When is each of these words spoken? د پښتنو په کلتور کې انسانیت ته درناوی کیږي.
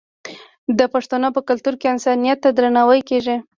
د 0.77 0.79
پښتنو 0.93 1.27
په 1.35 1.41
کلتور 1.47 1.73
کې 1.79 1.87
انسانیت 1.93 2.37
ته 2.43 2.49
درناوی 2.57 3.01
کیږي. 3.09 3.35